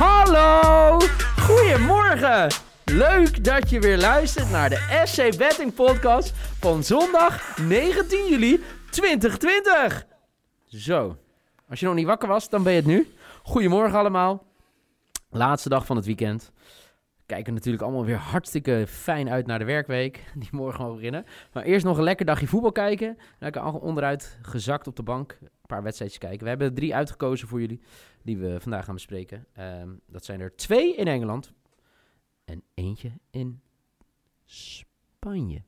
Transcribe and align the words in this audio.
Hallo! 0.00 0.98
Goedemorgen! 1.36 2.48
Leuk 2.84 3.44
dat 3.44 3.70
je 3.70 3.80
weer 3.80 3.98
luistert 3.98 4.50
naar 4.50 4.68
de 4.68 5.02
SC 5.04 5.38
Betting 5.38 5.74
Podcast 5.74 6.32
van 6.34 6.82
zondag 6.84 7.58
19 7.58 8.26
juli 8.28 8.60
2020. 8.90 10.06
Zo, 10.66 11.16
als 11.68 11.80
je 11.80 11.86
nog 11.86 11.94
niet 11.94 12.06
wakker 12.06 12.28
was, 12.28 12.48
dan 12.48 12.62
ben 12.62 12.72
je 12.72 12.78
het 12.78 12.86
nu. 12.86 13.08
Goedemorgen 13.42 13.98
allemaal. 13.98 14.44
Laatste 15.30 15.68
dag 15.68 15.86
van 15.86 15.96
het 15.96 16.06
weekend. 16.06 16.52
Kijken 17.26 17.54
natuurlijk 17.54 17.82
allemaal 17.82 18.04
weer 18.04 18.16
hartstikke 18.16 18.84
fijn 18.88 19.30
uit 19.30 19.46
naar 19.46 19.58
de 19.58 19.64
werkweek. 19.64 20.24
Die 20.34 20.48
morgen 20.50 20.84
mag 20.84 20.94
beginnen. 20.94 21.26
Maar 21.52 21.62
eerst 21.62 21.84
nog 21.84 21.96
een 21.96 22.04
lekker 22.04 22.26
dagje 22.26 22.46
voetbal 22.46 22.72
kijken. 22.72 23.18
Lekker 23.38 23.64
onderuit 23.64 24.38
gezakt 24.42 24.86
op 24.86 24.96
de 24.96 25.02
bank. 25.02 25.38
Paar 25.70 25.82
wedstrijdjes 25.82 26.18
kijken. 26.20 26.42
We 26.42 26.48
hebben 26.48 26.74
drie 26.74 26.94
uitgekozen 26.94 27.48
voor 27.48 27.60
jullie. 27.60 27.80
Die 28.22 28.38
we 28.38 28.60
vandaag 28.60 28.84
gaan 28.84 28.94
bespreken. 28.94 29.46
Ehm, 29.52 29.94
dat 30.06 30.24
zijn 30.24 30.40
er 30.40 30.56
twee 30.56 30.96
in 30.96 31.06
Engeland. 31.06 31.52
En 32.44 32.62
eentje 32.74 33.12
in 33.30 33.60
Spanje. 34.44 35.62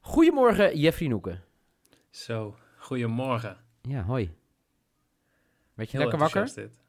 Goedemorgen, 0.00 0.78
Jeffrey 0.78 1.08
Noeken. 1.08 1.42
Zo, 2.10 2.56
goedemorgen. 2.76 3.56
Ja, 3.82 4.02
hoi. 4.02 4.34
Werd 5.74 5.90
je 5.90 5.96
Heel 5.96 6.06
lekker 6.08 6.24
wakker? 6.24 6.54
dit. 6.54 6.82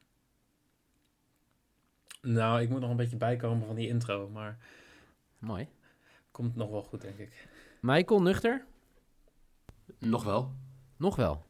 Nou, 2.22 2.60
ik 2.60 2.68
moet 2.68 2.80
nog 2.80 2.90
een 2.90 2.96
beetje 2.96 3.16
bijkomen 3.16 3.66
van 3.66 3.74
die 3.74 3.88
intro, 3.88 4.28
maar 4.28 4.58
Mooi. 5.38 5.68
komt 6.30 6.54
nog 6.56 6.70
wel 6.70 6.82
goed, 6.82 7.00
denk 7.00 7.18
ik. 7.18 7.48
Michael, 7.80 8.22
nuchter? 8.22 8.64
Nog 9.98 10.24
wel. 10.24 10.52
Nog 10.96 11.16
wel. 11.16 11.45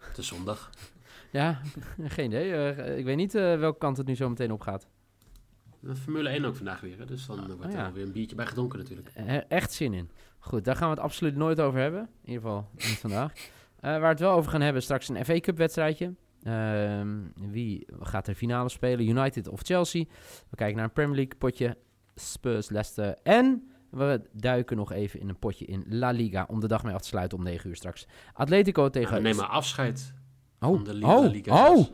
Het 0.00 0.18
is 0.18 0.26
zondag. 0.26 0.70
Ja, 1.32 1.60
geen 2.04 2.24
idee. 2.26 2.52
Eh, 2.72 2.98
ik 2.98 3.04
weet 3.04 3.16
niet 3.16 3.34
eh, 3.34 3.58
welke 3.58 3.78
kant 3.78 3.96
het 3.96 4.06
nu 4.06 4.14
zo 4.14 4.28
meteen 4.28 4.52
op 4.52 4.60
gaat. 4.60 4.86
De 5.80 5.96
Formule 5.96 6.28
1 6.28 6.44
ook 6.44 6.56
vandaag 6.56 6.80
weer. 6.80 6.98
hè, 6.98 7.04
Dus 7.04 7.26
dan 7.26 7.46
wordt 7.46 7.64
er 7.64 7.70
ja. 7.70 7.82
wel 7.82 7.92
weer 7.92 8.04
een 8.04 8.12
biertje 8.12 8.36
bij 8.36 8.46
gedronken 8.46 8.78
natuurlijk. 8.78 9.08
Eh, 9.14 9.36
echt 9.48 9.72
zin 9.72 9.92
in. 9.94 10.10
Goed, 10.38 10.64
daar 10.64 10.76
gaan 10.76 10.88
we 10.88 10.94
het 10.94 11.04
absoluut 11.04 11.36
nooit 11.36 11.60
over 11.60 11.80
hebben. 11.80 12.00
In 12.00 12.28
ieder 12.32 12.42
geval 12.42 12.68
niet 12.74 12.98
vandaag. 12.98 13.32
Eh, 13.32 13.90
waar 13.90 14.00
we 14.00 14.06
het 14.06 14.20
wel 14.20 14.32
over 14.32 14.50
gaan 14.50 14.60
hebben, 14.60 14.82
straks 14.82 15.08
een 15.08 15.24
FA 15.24 15.40
Cup 15.40 15.56
wedstrijdje. 15.56 16.14
Ehm, 16.42 17.18
wie 17.34 17.86
gaat 18.00 18.26
er 18.28 18.34
finale 18.34 18.68
spelen? 18.68 19.08
United 19.08 19.48
of 19.48 19.60
Chelsea? 19.62 20.04
We 20.50 20.56
kijken 20.56 20.76
naar 20.76 20.84
een 20.84 20.92
Premier 20.92 21.16
League 21.16 21.34
potje. 21.38 21.76
Spurs, 22.14 22.68
Leicester. 22.68 23.16
En 23.22 23.70
we 23.90 24.22
duiken 24.32 24.76
nog 24.76 24.92
even 24.92 25.20
in 25.20 25.28
een 25.28 25.38
potje 25.38 25.64
in 25.64 25.84
La 25.88 26.10
Liga. 26.10 26.46
Om 26.48 26.60
de 26.60 26.68
dag 26.68 26.82
mee 26.82 26.94
af 26.94 27.00
te 27.00 27.08
sluiten 27.08 27.38
om 27.38 27.44
9 27.44 27.68
uur 27.70 27.76
straks. 27.76 28.06
Atletico 28.32 28.90
tegen... 28.90 29.16
Ja, 29.16 29.22
neem 29.22 29.36
maar 29.36 29.46
afscheid 29.46 30.14
oh, 30.60 30.74
van 30.74 30.84
de 30.84 30.94
Liga. 30.94 31.16
oh, 31.16 31.30
Liga 31.30 31.68
oh! 31.68 31.86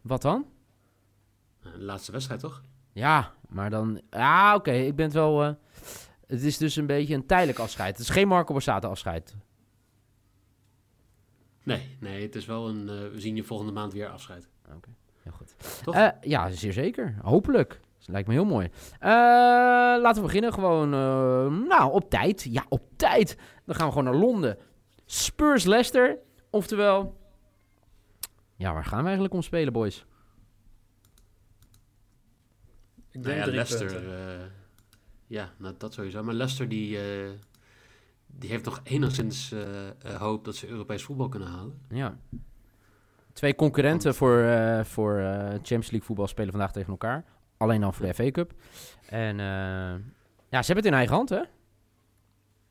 Wat 0.00 0.22
dan? 0.22 0.46
De 1.62 1.78
laatste 1.78 2.12
wedstrijd 2.12 2.40
toch? 2.40 2.62
Ja, 2.92 3.32
maar 3.48 3.70
dan... 3.70 4.00
Ja, 4.10 4.54
oké. 4.54 4.72
ik 4.72 4.96
ben 4.96 5.04
het 5.04 5.14
wel... 5.14 5.42
eh, 5.42 5.52
het 6.26 6.42
is 6.42 6.56
dus 6.58 6.76
een 6.76 6.86
beetje 6.86 7.14
een 7.14 7.26
tijdelijk 7.26 7.58
afscheid. 7.58 7.90
Het 7.98 8.08
is 8.08 8.14
geen 8.14 8.28
Marco 8.28 8.52
Borsato 8.52 8.88
afscheid. 8.90 9.36
Nee, 11.62 11.96
nee, 12.00 12.22
het 12.22 12.34
is 12.34 12.46
wel 12.46 12.68
een... 12.68 12.88
eh, 12.88 13.10
we 13.10 13.20
zien 13.20 13.36
je 13.36 13.44
volgende 13.44 13.72
maand 13.72 13.92
weer 13.92 14.08
afscheid. 14.08 14.48
Heel 15.22 15.32
goed. 15.32 15.54
Toch? 15.84 15.94
Eh, 15.94 16.08
ja, 16.20 16.50
zeer 16.50 16.72
zeker. 16.72 17.16
Hopelijk. 17.22 17.80
Dat 18.02 18.10
lijkt 18.10 18.28
me 18.28 18.34
heel 18.34 18.44
mooi. 18.44 18.68
Eh, 18.98 19.10
laten 20.00 20.14
we 20.14 20.20
beginnen 20.26 20.52
gewoon... 20.52 20.94
eh, 20.94 21.66
nou, 21.68 21.92
op 21.92 22.10
tijd. 22.10 22.42
Ja, 22.42 22.64
op 22.68 22.82
tijd. 22.96 23.36
Dan 23.64 23.74
gaan 23.74 23.86
we 23.86 23.92
gewoon 23.92 24.12
naar 24.12 24.20
Londen. 24.22 24.58
Spurs 25.04 25.64
Leicester. 25.64 26.18
Oftewel... 26.50 27.20
Ja, 28.56 28.72
waar 28.72 28.84
gaan 28.84 28.98
we 28.98 29.04
eigenlijk 29.04 29.34
om 29.34 29.42
spelen, 29.42 29.72
boys? 29.72 30.06
Ik 33.10 33.22
Nou 33.22 33.24
denk 33.24 33.36
ja, 33.36 33.42
drie 33.42 33.54
Leicester... 33.54 34.12
eh, 34.12 34.44
ja, 35.26 35.50
nou, 35.58 35.74
dat 35.78 35.92
sowieso. 35.92 36.22
Maar 36.22 36.34
Leicester 36.34 36.68
die, 36.68 36.98
eh, 36.98 37.30
die 38.26 38.50
heeft 38.50 38.64
nog 38.64 38.80
enigszins 38.82 39.54
hoop 40.18 40.44
dat 40.44 40.56
ze 40.56 40.68
Europees 40.68 41.02
voetbal 41.02 41.28
kunnen 41.28 41.48
halen. 41.48 41.80
Ja. 41.88 42.16
Twee 43.32 43.54
concurrenten 43.54 44.14
voor, 44.14 44.38
eh, 44.38 44.84
voor 44.84 45.18
eh, 45.18 45.48
Champions 45.48 45.90
League 45.90 46.02
voetbal 46.02 46.26
spelen 46.26 46.50
vandaag 46.50 46.72
tegen 46.72 46.90
elkaar. 46.90 47.24
Alleen 47.62 47.80
dan 47.80 47.94
voor 47.94 48.06
de 48.06 48.14
FA 48.14 48.30
Cup. 48.30 48.52
En 49.06 49.40
eh, 49.40 49.46
ja, 50.48 50.62
ze 50.62 50.72
hebben 50.72 50.76
het 50.76 50.84
in 50.86 50.94
eigen 50.94 51.14
hand, 51.14 51.28
hè? 51.28 51.42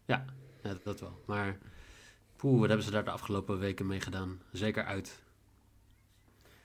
Ja, 0.06 0.25
dat 0.84 1.00
wel. 1.00 1.22
Maar 1.25 1.57
poeh, 2.35 2.59
wat 2.59 2.68
hebben 2.68 2.85
ze 2.85 2.91
daar 2.91 3.03
de 3.03 3.12
afgelopen 3.12 3.59
weken 3.59 3.88
mee 3.88 4.00
gedaan? 4.00 4.41
Zeker 4.52 4.84
uit. 4.85 5.24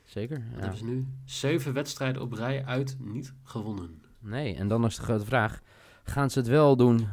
Zeker. 0.05 0.37
Wat 0.37 0.55
ja. 0.55 0.61
hebben 0.61 0.79
ze 0.79 0.85
nu? 0.85 1.07
Zeven 1.25 1.73
wedstrijden 1.73 2.23
op 2.23 2.33
rij 2.33 2.65
uit 2.65 2.97
niet 2.99 3.35
gewonnen. 3.43 4.03
Nee, 4.19 4.55
en 4.57 4.69
dan 4.69 4.85
is 4.85 4.97
de 4.97 5.03
grote 5.03 5.25
vraag: 5.25 5.61
gaan 6.05 6.31
ze 6.31 6.39
het 6.39 6.49
wel 6.49 6.77
doen 6.77 7.09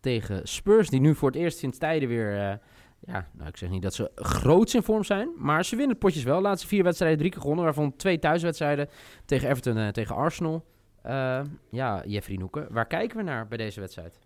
tegen 0.00 0.48
Spurs, 0.48 0.88
die 0.88 1.00
nu 1.00 1.14
voor 1.14 1.30
het 1.30 1.38
eerst 1.38 1.58
sinds 1.58 1.78
tijden 1.78 2.08
weer. 2.08 2.50
eh, 2.50 2.56
ja, 3.06 3.28
nou, 3.32 3.48
ik 3.48 3.56
zeg 3.56 3.70
niet 3.70 3.82
dat 3.82 3.94
ze 3.94 4.10
groots 4.14 4.74
in 4.74 4.82
vorm 4.82 5.04
zijn, 5.04 5.30
maar 5.36 5.64
ze 5.64 5.76
winnen 5.76 5.98
potjes 5.98 6.22
wel. 6.22 6.40
Laatste 6.40 6.66
vier 6.66 6.84
wedstrijden, 6.84 7.18
drie 7.18 7.30
keer 7.30 7.40
gewonnen, 7.40 7.64
waarvan 7.64 7.96
twee 7.96 8.18
thuiswedstrijden 8.18 8.88
tegen 9.24 9.48
Everton 9.48 9.76
en 9.76 9.92
tegen 9.92 10.16
Arsenal. 10.16 10.64
Eh, 11.02 11.42
ja, 11.70 12.02
Jeffrey 12.06 12.36
Noeken, 12.36 12.66
waar 12.70 12.86
kijken 12.86 13.16
we 13.16 13.22
naar 13.22 13.48
bij 13.48 13.58
deze 13.58 13.80
wedstrijd? 13.80 14.18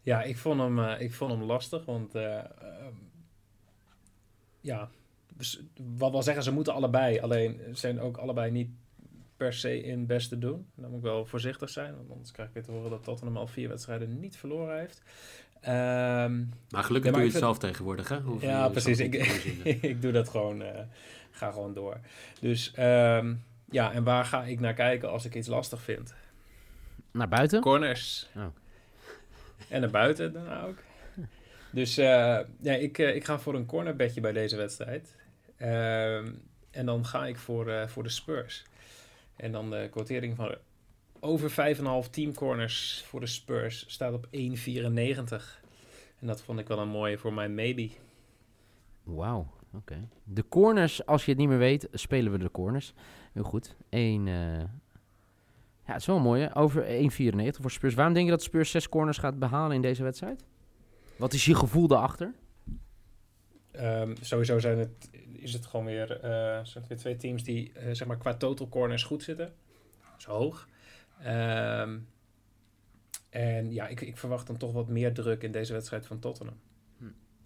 Ja, 0.00 0.22
ik 0.22 0.36
vond 0.36 0.60
hem, 0.60 0.78
eh, 0.78 1.00
ik 1.00 1.12
vond 1.12 1.30
hem 1.30 1.42
lastig, 1.42 1.84
want... 1.84 2.14
eh, 2.14 2.38
ehm, 2.38 2.94
ja, 4.60 4.90
dus 5.34 5.62
wat 5.96 6.10
wil 6.10 6.22
zeggen, 6.22 6.42
ze 6.42 6.52
moeten 6.52 6.74
allebei. 6.74 7.20
Alleen 7.20 7.60
zijn 7.72 8.00
ook 8.00 8.16
allebei 8.16 8.50
niet 8.50 8.70
per 9.36 9.52
se 9.52 9.82
in 9.82 10.06
best 10.06 10.28
te 10.28 10.38
doen. 10.38 10.66
Dan 10.74 10.90
moet 10.90 10.98
ik 10.98 11.04
wel 11.04 11.26
voorzichtig 11.26 11.70
zijn, 11.70 11.96
want 11.96 12.10
anders 12.10 12.30
krijg 12.30 12.48
ik 12.48 12.54
weer 12.54 12.64
te 12.64 12.70
horen 12.70 12.90
dat 12.90 13.04
Tottenham 13.04 13.36
al 13.36 13.46
vier 13.46 13.68
wedstrijden 13.68 14.20
niet 14.20 14.36
verloren 14.36 14.78
heeft. 14.78 15.02
Ehm, 15.60 16.36
Maar 16.70 16.84
gelukkig 16.84 16.92
Ja, 16.92 17.00
maar 17.02 17.02
doe 17.12 17.12
je 17.12 17.24
het 17.24 17.30
vind- 17.30 17.44
zelf 17.44 17.58
tegenwoordig, 17.58 18.08
hè? 18.08 18.18
Ja, 18.40 18.68
precies. 18.68 18.98
Ik, 19.00 19.14
ik 19.90 20.02
doe 20.02 20.12
dat 20.12 20.28
gewoon. 20.28 20.62
eh, 20.62 20.80
ga 21.30 21.50
gewoon 21.50 21.74
door. 21.74 21.96
Dus 22.40 22.72
ehm, 22.74 23.34
ja, 23.70 23.92
en 23.92 24.04
waar 24.04 24.24
ga 24.24 24.44
ik 24.44 24.60
naar 24.60 24.74
kijken 24.74 25.10
als 25.10 25.24
ik 25.24 25.34
iets 25.34 25.48
lastig 25.48 25.80
vind? 25.82 26.14
Naar 27.10 27.28
buiten? 27.28 27.60
Corners. 27.60 28.28
Oh. 28.36 28.44
En 29.68 29.80
naar 29.80 29.90
buiten 29.90 30.32
dan 30.32 30.60
ook. 30.64 30.76
Dus 31.70 31.96
eh, 31.98 32.38
ja, 32.60 32.72
ik, 32.74 32.98
eh, 32.98 33.14
ik 33.14 33.24
ga 33.24 33.38
voor 33.38 33.54
een 33.54 33.66
cornerbedje 33.66 34.20
bij 34.20 34.32
deze 34.32 34.56
wedstrijd. 34.56 35.16
Ehm, 35.56 36.26
en 36.70 36.86
dan 36.86 37.06
ga 37.06 37.26
ik 37.26 37.36
voor, 37.36 37.68
eh, 37.70 37.86
voor 37.86 38.02
de 38.02 38.08
Spurs. 38.08 38.64
En 39.36 39.52
dan 39.52 39.70
de 39.70 39.88
quotering 39.90 40.36
van 40.36 40.54
over 41.20 41.76
5,5 42.04 42.10
team 42.10 42.34
corners 42.34 43.04
voor 43.06 43.20
de 43.20 43.26
Spurs 43.26 43.84
staat 43.88 44.12
op 44.12 44.26
1,94. 44.26 44.30
En 46.18 46.26
dat 46.26 46.42
vond 46.42 46.58
ik 46.58 46.68
wel 46.68 46.78
een 46.78 46.88
mooie 46.88 47.18
voor 47.18 47.32
mijn 47.32 47.54
maybe. 47.54 47.90
Wauw, 49.02 49.46
oké. 49.72 50.08
De 50.24 50.48
corners, 50.48 51.06
als 51.06 51.24
je 51.24 51.30
het 51.30 51.40
niet 51.40 51.48
meer 51.48 51.58
weet, 51.58 51.88
spelen 51.92 52.32
we 52.32 52.38
de 52.38 52.50
corners. 52.50 52.92
Heel 53.32 53.42
goed. 53.42 53.76
Eén, 53.90 54.28
eh, 54.28 54.58
ja, 55.86 55.92
het 55.92 56.00
is 56.00 56.06
wel 56.06 56.18
mooi, 56.18 56.42
hè? 56.42 56.56
Over 56.56 56.84
1,94 56.84 57.60
voor 57.60 57.70
Spurs. 57.70 57.94
Waarom 57.94 58.14
denk 58.14 58.26
je 58.26 58.32
dat 58.32 58.42
Spurs 58.42 58.70
zes 58.70 58.88
corners 58.88 59.18
gaat 59.18 59.38
behalen 59.38 59.76
in 59.76 59.82
deze 59.82 60.02
wedstrijd? 60.02 60.44
Wat 61.16 61.32
is 61.32 61.44
je 61.44 61.54
gevoel 61.54 61.86
daarachter? 61.86 62.34
Ehm, 63.70 64.14
sowieso 64.20 64.58
zijn 64.58 64.78
het, 64.78 65.10
is 65.32 65.52
het 65.52 65.66
gewoon 65.66 65.86
weer, 65.86 66.20
eh, 66.20 66.30
zijn 66.62 66.84
het 66.84 66.86
weer 66.86 66.98
twee 66.98 67.16
teams 67.16 67.42
die 67.42 67.72
eh, 67.72 67.92
zeg 67.92 68.06
maar 68.06 68.18
qua 68.18 68.34
total 68.34 68.68
corners 68.68 69.02
goed 69.02 69.22
zitten. 69.22 69.54
Zo 70.16 70.30
hoog. 70.30 70.68
Ehm, 71.22 71.98
en 73.30 73.72
ja, 73.72 73.86
ik, 73.86 74.00
ik 74.00 74.16
verwacht 74.16 74.46
dan 74.46 74.56
toch 74.56 74.72
wat 74.72 74.88
meer 74.88 75.14
druk 75.14 75.42
in 75.42 75.52
deze 75.52 75.72
wedstrijd 75.72 76.06
van 76.06 76.18
Tottenham. 76.18 76.56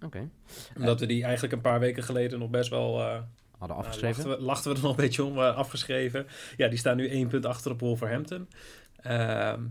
Oké. 0.04 0.28
Omdat 0.76 1.00
we 1.00 1.06
die 1.06 1.22
eigenlijk 1.22 1.52
een 1.52 1.60
paar 1.60 1.80
weken 1.80 2.02
geleden 2.02 2.38
nog 2.38 2.50
best 2.50 2.70
wel... 2.70 3.00
eh, 3.00 3.20
Hadden 3.58 3.76
nou, 3.76 3.88
afgeschreven. 3.88 4.24
lachten, 4.24 4.38
we, 4.38 4.44
lachten 4.44 4.70
we 4.70 4.76
er 4.76 4.82
nog 4.82 4.90
een 4.90 5.04
beetje 5.04 5.24
om, 5.24 5.38
eh, 5.38 5.56
afgeschreven. 5.56 6.26
Ja, 6.56 6.68
die 6.68 6.78
staan 6.78 6.96
nu 6.96 7.08
één 7.08 7.28
punt 7.28 7.46
achter 7.46 7.70
op 7.70 7.80
Wolverhampton. 7.80 8.48
Ehm, 8.96 9.62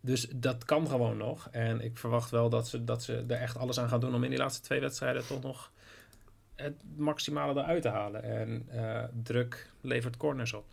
dus 0.00 0.28
dat 0.34 0.64
kan 0.64 0.88
gewoon 0.88 1.16
nog. 1.16 1.48
En 1.50 1.80
ik 1.80 1.98
verwacht 1.98 2.30
wel 2.30 2.48
dat 2.48 2.68
ze, 2.68 2.84
dat 2.84 3.02
ze 3.02 3.24
er 3.28 3.36
echt 3.40 3.56
alles 3.58 3.78
aan 3.80 3.88
gaan 3.88 4.00
doen 4.00 4.14
om 4.14 4.24
in 4.24 4.30
die 4.30 4.38
laatste 4.38 4.62
twee 4.62 4.80
wedstrijden 4.80 5.26
toch 5.26 5.42
nog 5.42 5.72
het 6.54 6.82
maximale 6.96 7.60
eruit 7.60 7.82
te 7.82 7.88
halen. 7.88 8.22
En 8.22 8.64
eh, 8.68 9.04
druk 9.22 9.70
levert 9.80 10.16
corners 10.16 10.52
op. 10.52 10.64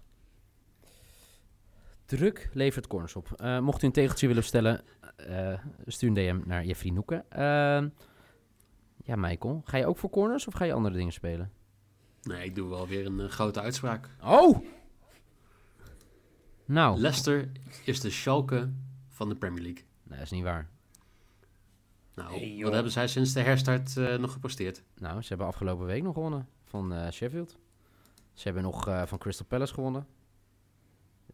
Druk 2.18 2.50
levert 2.54 2.88
corners 2.88 3.16
op. 3.16 3.31
Eh, 3.36 3.60
mocht 3.60 3.84
u 3.84 3.86
een 3.86 3.92
tegeltje 3.92 4.28
willen 4.28 4.44
stellen, 4.44 4.81
eh, 5.16 5.54
stuur 5.86 6.08
een 6.08 6.13
DM 6.13 6.40
naar 6.46 6.66
Jeffrey 6.66 6.92
Noeken. 6.92 7.25
Ehm, 7.30 7.90
ja, 9.04 9.16
Michael, 9.16 9.62
ga 9.66 9.78
je 9.78 9.86
ook 9.86 9.98
voor 9.98 10.10
corners 10.10 10.48
of 10.48 10.54
ga 10.54 10.66
je 10.66 10.74
andere 10.74 10.96
dingen 10.96 11.13
spelen? 11.13 11.52
Nee, 12.22 12.46
ik 12.46 12.56
doe 12.56 12.69
wel 12.69 12.88
weer 12.88 13.06
een 13.06 13.19
eh, 13.19 13.30
grote 13.30 13.62
uitspraak. 13.62 14.10
Oh! 14.24 14.66
Nou, 16.66 17.00
Leicester 17.00 17.52
is 17.86 18.00
de 18.00 18.10
Schalke 18.10 18.72
van 19.07 19.30
de 19.30 19.36
Premier 19.36 19.62
League. 19.62 19.84
nee, 20.04 20.18
dat 20.18 20.25
is 20.25 20.31
niet 20.31 20.44
waar. 20.44 20.69
Nou, 22.16 22.40
Hey, 22.40 22.60
wat 22.64 22.74
hebben 22.74 22.92
zij 22.92 23.07
sinds 23.07 23.34
de 23.34 23.42
herstart 23.42 23.98
eh, 23.98 24.18
nog 24.18 24.31
gepresteerd? 24.31 24.84
Nou, 24.98 25.22
ze 25.22 25.28
hebben 25.28 25.48
afgelopen 25.48 25.86
week 25.86 26.04
nog 26.04 26.14
gewonnen 26.14 26.48
van 26.64 26.94
eh, 26.94 27.12
Sheffield. 27.12 27.57
Ze 28.34 28.44
hebben 28.44 28.64
nog 28.64 28.88
eh, 28.88 29.06
van 29.06 29.18
Crystal 29.18 29.46
Palace 29.46 29.74
gewonnen. 29.74 30.07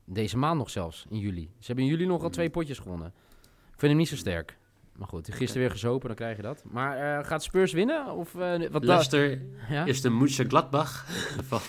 Deze 0.10 0.38
maand 0.38 0.58
nog 0.58 0.70
zelfs, 0.70 1.06
in 1.10 1.18
juli. 1.20 1.50
Ze 1.60 1.66
hebben 1.66 1.86
in 1.86 1.92
juli 1.92 2.06
nog 2.06 2.24
al 2.24 2.30
twee 2.30 2.50
potjes 2.50 2.80
gewonnen. 2.80 3.08
Ik 3.48 3.80
vind 3.80 3.92
hem 3.92 3.98
niet 3.98 4.08
zo 4.08 4.16
sterk. 4.16 4.58
Maar 4.96 5.08
goed, 5.08 5.34
gisteren 5.34 5.62
weer 5.62 5.72
gezopen, 5.72 6.08
dan 6.08 6.16
krijg 6.16 6.36
je 6.36 6.42
dat. 6.42 6.64
Maar 6.72 7.20
eh, 7.20 7.26
gaat 7.28 7.44
Spurs 7.44 7.72
winnen? 7.72 8.12
Of, 8.12 8.36
eh, 8.36 8.70
wat 8.72 8.84
Leicester 8.84 9.42
ja? 9.70 9.86
is 9.86 10.02
de 10.02 10.10
Mönchengladbach 10.10 11.06
van... 11.50 11.62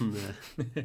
eh, 0.56 0.82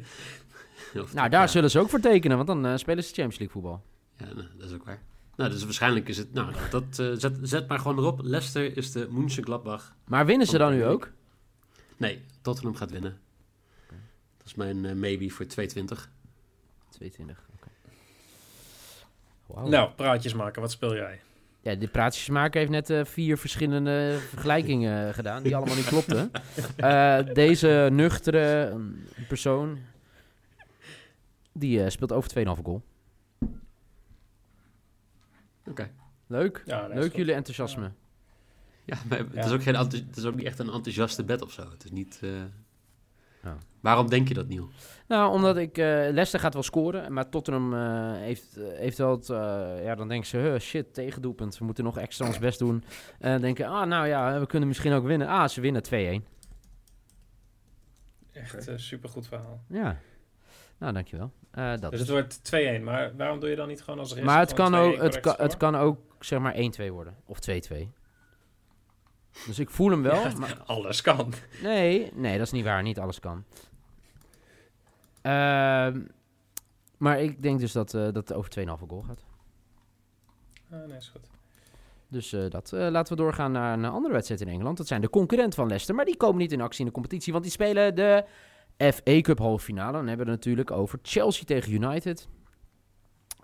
Nou, 0.94 1.28
daar 1.28 1.40
ja. 1.40 1.46
zullen 1.46 1.70
ze 1.70 1.78
ook 1.78 1.88
voor 1.88 2.00
tekenen, 2.00 2.36
want 2.36 2.48
dan 2.48 2.78
spelen 2.78 3.04
ze 3.04 3.08
Champions 3.14 3.38
League 3.38 3.60
voetbal. 3.60 3.82
Ja, 4.16 4.34
nou, 4.34 4.48
dat 4.58 4.68
is 4.68 4.74
ook 4.74 4.84
waar. 4.84 5.02
Nou, 5.36 5.50
dus 5.50 5.64
waarschijnlijk 5.64 6.08
is 6.08 6.16
het... 6.16 6.32
Nou, 6.32 6.52
dat, 6.70 6.84
zet, 7.20 7.38
zet 7.42 7.68
maar 7.68 7.78
gewoon 7.78 7.98
erop. 7.98 8.20
Leicester 8.22 8.76
is 8.76 8.92
de 8.92 9.08
Mönchengladbach. 9.10 9.94
Maar 10.04 10.26
winnen 10.26 10.46
ze 10.46 10.58
dan 10.58 10.72
nu 10.72 10.84
ook? 10.84 11.10
Nee, 11.96 12.22
Tottenham 12.42 12.74
gaat 12.74 12.90
winnen. 12.90 13.18
Dat 14.36 14.46
is 14.46 14.54
mijn 14.54 14.80
maybe 14.80 15.30
voor 15.30 15.46
220. 15.46 16.10
22, 16.94 17.48
oké. 17.56 17.68
Wauw. 19.46 19.68
Nou, 19.68 19.90
praatjes 19.90 20.34
maken. 20.34 20.60
Wat 20.62 20.70
speel 20.70 20.94
jij? 20.94 21.20
Ja, 21.60 21.74
de 21.74 21.88
praatjesmaker 21.88 22.58
heeft 22.58 22.70
net 22.72 22.90
eh, 22.90 23.04
vier 23.04 23.38
verschillende 23.38 24.18
vergelijkingen 24.28 25.08
eh, 25.08 25.14
gedaan, 25.14 25.42
die 25.42 25.56
allemaal 25.56 25.74
niet 25.76 25.86
klopten. 25.86 26.30
Eh, 26.76 27.18
deze 27.32 27.88
nuchtere 27.92 28.74
mm, 28.74 29.04
persoon, 29.28 29.78
die 31.52 31.82
eh, 31.84 31.90
speelt 31.90 32.12
over 32.12 32.30
2,5 32.56 32.62
goal. 32.62 32.82
Oké. 35.66 35.90
Leuk, 36.26 36.62
Ja, 36.66 36.86
leuk 36.86 37.02
goed. 37.02 37.14
jullie 37.16 37.34
enthousiasme. 37.34 37.90
Ja, 38.84 38.96
maar 39.08 39.18
het, 39.18 39.28
Ja. 39.32 39.44
Is 39.44 39.50
ook 39.50 39.62
geen 39.62 39.74
het 39.76 40.16
is 40.16 40.24
ook 40.24 40.34
niet 40.34 40.46
echt 40.46 40.58
een 40.58 40.70
enthousiaste 40.70 41.24
bed 41.24 41.42
of 41.42 41.52
zo. 41.52 41.70
Het 41.70 41.84
is 41.84 41.90
niet... 41.90 42.20
Ja. 43.44 43.56
Waarom 43.80 44.08
denk 44.08 44.28
je 44.28 44.34
dat, 44.34 44.48
Niel? 44.48 44.68
Nou, 45.08 45.32
omdat 45.32 45.56
ik... 45.56 45.78
eh 45.78 45.84
Leicester 45.86 46.40
gaat 46.40 46.54
wel 46.54 46.62
scoren, 46.62 47.12
maar 47.12 47.28
Tottenham 47.28 47.74
eh, 47.74 48.12
heeft, 48.20 48.56
eh, 48.56 48.64
heeft 48.78 48.98
wel 48.98 49.10
het... 49.10 49.28
eh, 49.30 49.84
ja, 49.84 49.94
dan 49.94 50.08
denken 50.08 50.28
ze, 50.28 50.36
huh, 50.36 50.58
shit, 50.58 50.94
tegendoelpunt. 50.94 51.58
We 51.58 51.64
moeten 51.64 51.84
nog 51.84 51.98
extra 51.98 52.26
ons 52.26 52.38
best 52.38 52.58
doen. 52.58 52.84
En 53.18 53.40
denken, 53.40 53.66
ah, 53.68 53.86
nou 53.86 54.06
ja, 54.06 54.40
we 54.40 54.46
kunnen 54.46 54.68
misschien 54.68 54.92
ook 54.92 55.04
winnen. 55.06 55.28
Ah, 55.28 55.48
ze 55.48 55.60
winnen 55.60 55.82
2-1. 56.22 56.32
Echt 58.32 58.66
een 58.66 58.80
supergoed 58.80 59.26
verhaal. 59.26 59.60
Ja. 59.68 59.98
Nou, 60.78 60.92
dankjewel. 60.92 61.32
Eh 61.50 61.70
dat 61.70 61.80
Dus 61.80 61.92
is- 61.92 61.98
het 62.00 62.08
wordt 62.08 62.44
2-1. 62.80 62.82
Maar 62.84 63.16
waarom 63.16 63.40
doe 63.40 63.50
je 63.50 63.56
dan 63.56 63.68
niet 63.68 63.82
gewoon 63.82 63.98
als 63.98 64.12
risk? 64.14 64.26
Maar 64.26 64.38
het 64.38 64.52
kan, 64.52 64.72
2-1 64.72 64.74
ook, 64.76 64.96
het, 65.02 65.20
kan, 65.20 65.34
het 65.38 65.56
kan 65.56 65.76
ook 65.76 65.98
zeg 66.24 66.38
maar 66.38 66.54
1-2 66.54 66.90
worden. 66.90 67.14
Of 67.26 67.38
2-2. 67.40 67.92
Dus 69.46 69.58
ik 69.58 69.70
voel 69.70 69.90
hem 69.90 70.02
wel. 70.02 70.14
Ja, 70.14 70.32
maar, 70.38 70.62
Alles 70.66 71.00
kan. 71.00 71.32
nee, 71.62 72.10
nee, 72.14 72.38
dat 72.38 72.46
is 72.46 72.52
niet 72.52 72.64
waar. 72.64 72.82
Niet 72.82 72.98
alles 72.98 73.20
kan. 73.20 73.44
Ehm, 75.22 76.00
maar 76.98 77.20
ik 77.20 77.42
denk 77.42 77.60
dus 77.60 77.72
dat, 77.72 77.94
eh, 77.94 78.02
dat 78.02 78.14
het 78.14 78.32
over 78.32 78.50
2,5 78.50 78.88
goal 78.88 79.02
gaat. 79.02 79.24
Ah, 80.70 80.88
nee, 80.88 80.96
is 80.96 81.08
goed. 81.08 81.28
Dus 82.08 82.32
eh, 82.32 82.50
dat. 82.50 82.72
Eh, 82.72 82.88
laten 82.90 83.16
we 83.16 83.22
doorgaan 83.22 83.52
naar 83.52 83.72
een 83.72 83.84
andere 83.84 84.14
wedstrijd 84.14 84.40
in 84.40 84.48
Engeland. 84.48 84.76
Dat 84.76 84.86
zijn 84.86 85.00
de 85.00 85.10
concurrent 85.10 85.54
van 85.54 85.66
Leicester. 85.66 85.94
Maar 85.94 86.04
die 86.04 86.16
komen 86.16 86.38
niet 86.38 86.52
in 86.52 86.60
actie 86.60 86.80
in 86.80 86.86
de 86.86 86.92
competitie. 86.92 87.32
Want 87.32 87.44
die 87.44 87.52
spelen 87.52 87.94
de 87.94 88.24
FA 88.76 89.20
Cup 89.20 89.38
halve 89.38 89.64
finale. 89.64 89.92
Dan 89.92 90.06
hebben 90.06 90.26
we 90.26 90.32
het 90.32 90.44
natuurlijk 90.44 90.70
over 90.70 90.98
Chelsea 91.02 91.44
tegen 91.44 91.72
United. 91.72 92.28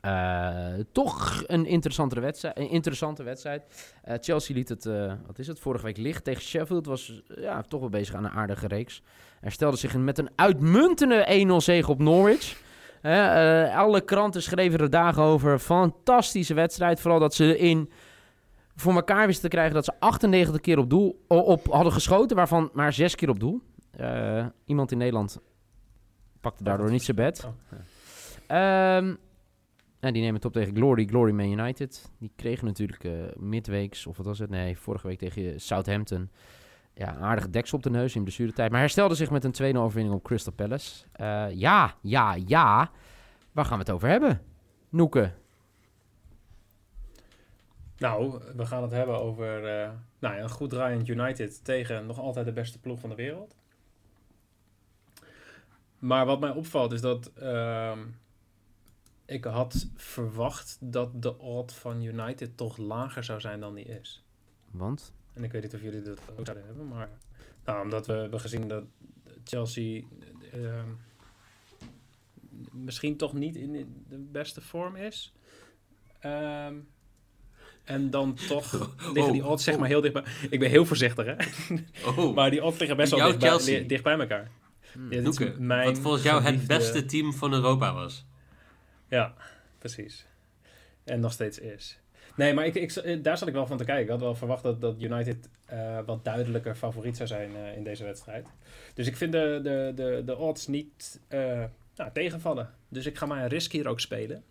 Eh, 0.00 0.72
toch 0.92 1.42
een 1.46 1.66
interessante 1.66 2.20
wedstrijd. 2.20 2.58
Een 2.58 2.70
interessante 2.70 3.22
wedstrijd. 3.22 3.92
Eh, 4.02 4.14
Chelsea 4.20 4.54
liet 4.54 4.68
het, 4.68 4.86
eh, 4.86 5.12
wat 5.26 5.38
is 5.38 5.46
het, 5.46 5.58
vorige 5.58 5.84
week 5.84 5.96
licht 5.96 6.24
tegen 6.24 6.42
Sheffield. 6.42 6.86
Was 6.86 7.22
ja, 7.26 7.62
toch 7.62 7.80
wel 7.80 7.88
bezig 7.88 8.14
aan 8.14 8.24
een 8.24 8.30
aardige 8.30 8.66
reeks. 8.66 9.02
Er 9.40 9.52
stelde 9.52 9.76
zich 9.76 9.96
met 9.96 10.18
een 10.18 10.30
uitmuntende 10.36 11.24
1-0 11.28 11.60
zege 11.60 11.90
op 11.90 11.98
Norwich. 11.98 12.62
Alle 13.74 14.00
kranten 14.00 14.42
schreven 14.42 14.78
er 14.78 14.90
dagen 14.90 15.22
over. 15.22 15.58
Fantastische 15.58 16.54
wedstrijd. 16.54 17.00
Vooral 17.00 17.20
dat 17.20 17.34
ze 17.34 17.58
in 17.58 17.90
voor 18.76 18.94
elkaar 18.94 19.26
wisten 19.26 19.50
te 19.50 19.56
krijgen 19.56 19.74
dat 19.74 19.84
ze 19.84 19.92
98 19.98 20.60
keer 20.60 20.78
op 20.78 20.90
doel 20.90 21.24
op 21.28 21.66
hadden 21.66 21.92
geschoten, 21.92 22.36
waarvan 22.36 22.70
maar 22.72 22.92
6 22.92 23.14
keer 23.14 23.28
op 23.28 23.40
doel. 23.40 23.60
Iemand 24.64 24.92
in 24.92 24.98
Nederland 24.98 25.38
pakte 26.40 26.64
daardoor 26.64 26.90
niet 26.90 27.02
zijn 27.02 27.16
bed. 27.16 27.44
Oh. 27.44 27.78
Ehm, 28.46 29.14
en 30.00 30.12
die 30.12 30.22
nemen 30.22 30.34
het 30.34 30.44
op 30.44 30.52
tegen 30.52 30.76
Glory, 30.76 31.06
Glory 31.06 31.32
Man 31.32 31.50
United. 31.50 32.10
Die 32.18 32.32
kregen 32.36 32.66
natuurlijk 32.66 33.04
eh, 33.04 33.12
midweeks, 33.36 34.06
of 34.06 34.16
wat 34.16 34.26
was 34.26 34.38
het? 34.38 34.50
Nee, 34.50 34.78
vorige 34.78 35.06
week 35.06 35.18
tegen 35.18 35.60
Southampton. 35.60 36.30
Ja, 36.94 37.16
een 37.16 37.22
aardige 37.22 37.50
deksel 37.50 37.76
op 37.76 37.82
de 37.82 37.90
neus 37.90 38.14
in 38.14 38.22
blessuretijd. 38.22 38.70
Maar 38.70 38.80
herstelde 38.80 39.14
zich 39.14 39.30
met 39.30 39.44
een 39.44 39.74
2-0 39.74 39.78
overwinning 39.78 40.14
op 40.14 40.22
Crystal 40.22 40.52
Palace. 40.52 41.04
Eh, 41.12 41.46
ja, 41.50 41.94
ja, 42.00 42.36
ja. 42.46 42.90
Waar 43.52 43.64
gaan 43.64 43.78
we 43.78 43.84
het 43.84 43.92
over 43.92 44.08
hebben? 44.08 44.42
Noeke. 44.88 45.32
Nou, 47.96 48.40
we 48.56 48.66
gaan 48.66 48.82
het 48.82 48.90
hebben 48.90 49.20
over 49.20 49.64
eh, 49.64 49.90
nou 50.18 50.34
ja, 50.34 50.42
een 50.42 50.50
goed 50.50 50.70
draaiend 50.70 51.08
United 51.08 51.64
tegen 51.64 52.06
nog 52.06 52.18
altijd 52.18 52.46
de 52.46 52.52
beste 52.52 52.80
ploeg 52.80 53.00
van 53.00 53.08
de 53.08 53.14
wereld. 53.16 53.56
Maar 55.98 56.26
wat 56.26 56.40
mij 56.40 56.50
opvalt 56.50 56.92
is 56.92 57.00
dat 57.00 57.32
ehm, 57.34 57.98
ik 59.30 59.44
had 59.44 59.88
verwacht 59.96 60.76
dat 60.80 61.22
de 61.22 61.38
odd 61.38 61.72
van 61.72 62.02
United 62.02 62.56
toch 62.56 62.76
lager 62.76 63.24
zou 63.24 63.40
zijn 63.40 63.60
dan 63.60 63.74
die 63.74 63.84
is. 63.84 64.22
Want? 64.70 65.12
En 65.32 65.44
ik 65.44 65.52
weet 65.52 65.62
niet 65.62 65.74
of 65.74 65.82
jullie 65.82 66.02
dat 66.02 66.18
ook 66.38 66.44
zouden 66.46 66.66
hebben, 66.66 66.88
maar 66.88 67.08
nou, 67.64 67.84
omdat 67.84 68.06
we 68.06 68.12
hebben 68.12 68.40
gezien 68.40 68.68
dat 68.68 68.84
Chelsea 69.44 70.02
ehm, 70.52 70.88
misschien 72.70 73.16
toch 73.16 73.32
niet 73.32 73.56
in 73.56 73.72
de 74.08 74.16
beste 74.18 74.60
vorm 74.60 74.96
is. 74.96 75.32
Ehm, 76.20 76.74
en 77.84 78.10
dan 78.10 78.34
toch 78.34 78.72
liggen 79.14 79.32
die 79.32 79.42
Oh, 79.44 79.50
odds 79.50 79.64
zeg 79.64 79.74
oh. 79.74 79.80
maar 79.80 79.88
heel 79.88 80.00
dichtbij. 80.00 80.24
Ik 80.50 80.58
ben 80.58 80.70
heel 80.70 80.86
voorzichtig 80.86 81.26
hè, 81.26 81.34
Oh, 82.06 82.34
maar 82.36 82.50
die 82.50 82.64
odds 82.64 82.78
liggen 82.78 82.96
best 82.96 83.10
wel 83.10 83.26
dicht 83.26 83.38
bij, 83.38 83.48
Chelsea. 83.48 83.78
li- 83.80 83.86
dicht 83.86 84.02
bij 84.02 84.18
elkaar. 84.18 84.50
Hmm. 84.92 85.12
Ja, 85.12 85.20
Noeke, 85.20 85.54
mijn 85.58 85.84
wat 85.86 85.98
volgens 85.98 86.22
jou 86.22 86.36
het 86.36 86.46
geliefde- 86.46 86.66
beste 86.76 87.04
team 87.04 87.32
van 87.32 87.52
Europa 87.52 87.94
was. 87.94 88.26
Ja, 89.10 89.34
precies. 89.78 90.26
En 91.04 91.20
nog 91.20 91.32
steeds 91.32 91.58
is. 91.58 92.00
Nee, 92.36 92.54
maar 92.54 92.66
ik, 92.66 92.74
ik, 92.74 92.92
eh, 92.92 93.22
daar 93.22 93.38
zat 93.38 93.48
ik 93.48 93.54
wel 93.54 93.66
van 93.66 93.76
te 93.76 93.84
kijken. 93.84 94.04
Ik 94.04 94.10
had 94.10 94.20
wel 94.20 94.34
verwacht 94.34 94.62
dat, 94.62 94.80
dat 94.80 95.02
United 95.02 95.48
eh, 95.66 95.98
wat 96.06 96.24
duidelijker 96.24 96.74
favoriet 96.74 97.16
zou 97.16 97.28
zijn 97.28 97.56
eh, 97.56 97.76
in 97.76 97.84
deze 97.84 98.04
wedstrijd. 98.04 98.46
Dus 98.94 99.06
ik 99.06 99.16
vind 99.16 99.32
de, 99.32 99.60
de, 99.62 99.92
de, 99.94 100.22
de 100.24 100.36
odds 100.36 100.66
niet 100.66 101.20
nou, 101.96 102.12
tegenvallen. 102.12 102.70
Dus 102.88 103.06
ik 103.06 103.18
ga 103.18 103.26
maar 103.26 103.42
een 103.42 103.48
risk 103.48 103.72
hier 103.72 103.88
ook 103.88 104.00
spelen. 104.00 104.44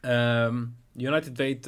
Ehm, 0.00 0.64
United 0.96 1.36
weet 1.36 1.64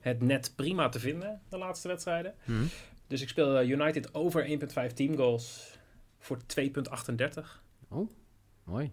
het 0.00 0.22
net 0.22 0.52
prima 0.56 0.88
te 0.88 1.00
vinden, 1.00 1.40
de 1.48 1.58
laatste 1.58 1.88
wedstrijden. 1.88 2.34
Hmm. 2.44 2.68
Dus 3.06 3.22
ik 3.22 3.28
speel 3.28 3.62
United 3.62 4.14
over 4.14 4.46
1,5 4.88 4.92
teamgoals 4.94 5.76
voor 6.18 6.38
2,38. 6.46 7.62
Mooi. 8.64 8.92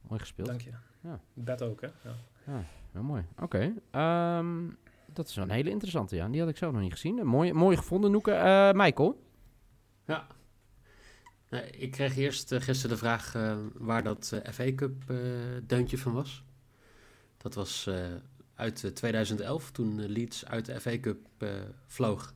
Mooi 0.00 0.20
gespeeld. 0.20 0.48
Dank 0.48 0.60
je. 0.60 0.89
Ja. 1.02 1.20
Bet 1.34 1.62
ook, 1.62 1.80
hè? 1.80 1.88
Ja. 2.04 2.64
Ja, 2.92 3.02
mooi. 3.02 3.24
Oké. 3.40 3.72
Ehm, 3.90 4.68
dat 5.12 5.28
is 5.28 5.34
wel 5.34 5.44
een 5.44 5.50
hele 5.50 5.70
interessante, 5.70 6.16
ja. 6.16 6.28
Die 6.28 6.40
had 6.40 6.48
ik 6.48 6.56
zelf 6.56 6.72
nog 6.72 6.82
niet 6.82 6.92
gezien. 6.92 7.26
Mooi, 7.26 7.52
mooi 7.52 7.76
gevonden, 7.76 8.10
Noeke. 8.10 8.32
Eh, 8.32 8.72
Michael? 8.72 9.22
Ja. 10.06 10.26
Nou, 11.48 11.64
ik 11.64 11.90
kreeg 11.90 12.16
eerst 12.16 12.52
eh, 12.52 12.60
gisteren 12.60 12.90
de 12.96 13.02
vraag 13.02 13.34
eh, 13.34 13.56
waar 13.74 14.02
dat 14.02 14.32
eh, 14.32 14.52
FA 14.52 14.74
Cup 14.74 15.10
eh, 15.10 15.16
deuntje 15.62 15.98
van 15.98 16.12
was. 16.12 16.44
Dat 17.36 17.54
was 17.54 17.86
eh, 17.86 18.06
uit 18.54 18.84
eh, 18.84 18.90
2011, 18.90 19.70
toen 19.70 20.06
Leeds 20.06 20.46
uit 20.46 20.66
de 20.66 20.80
FA 20.80 20.98
Cup 21.00 21.18
eh, 21.38 21.48
vloog. 21.86 22.34